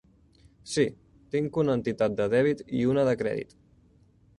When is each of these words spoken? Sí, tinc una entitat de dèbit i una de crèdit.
Sí, 0.75 0.85
tinc 1.35 1.61
una 1.65 1.77
entitat 1.81 2.19
de 2.21 2.29
dèbit 2.37 2.67
i 2.79 2.85
una 2.95 3.09
de 3.11 3.19
crèdit. 3.23 3.59